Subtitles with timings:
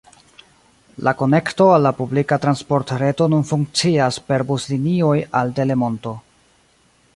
[1.07, 6.19] La konekto al la publika transportreto nun funkcias per buslinioj al Delemonto.